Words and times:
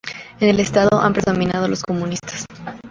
En 0.39 0.49
el 0.49 0.59
estado 0.59 0.99
han 0.99 1.13
predominado 1.13 1.67
los 1.67 1.83
comunistas. 1.83 2.47